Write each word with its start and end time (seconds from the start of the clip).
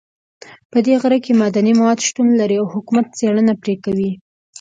په 0.71 0.77
دې 0.85 0.93
غره 1.01 1.17
کې 1.25 1.31
معدني 1.39 1.73
مواد 1.79 1.99
شتون 2.07 2.27
لري 2.39 2.55
او 2.61 2.67
حکومت 2.73 3.07
څېړنه 3.17 3.53
پرې 3.61 3.75
کوي 3.83 4.11